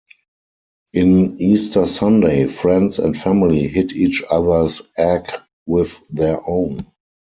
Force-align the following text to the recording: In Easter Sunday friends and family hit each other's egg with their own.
In 0.93 1.39
Easter 1.39 1.85
Sunday 1.85 2.47
friends 2.47 2.97
and 2.97 3.15
family 3.15 3.67
hit 3.67 3.93
each 3.93 4.23
other's 4.31 4.81
egg 4.97 5.27
with 5.67 5.95
their 6.09 6.39
own. 6.49 6.87